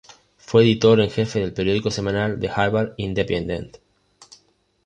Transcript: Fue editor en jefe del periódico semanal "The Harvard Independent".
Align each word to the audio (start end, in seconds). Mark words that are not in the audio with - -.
Fue 0.39 0.63
editor 0.63 0.99
en 0.99 1.11
jefe 1.11 1.39
del 1.39 1.53
periódico 1.53 1.91
semanal 1.91 2.39
"The 2.39 2.49
Harvard 2.49 2.93
Independent". 2.97 3.77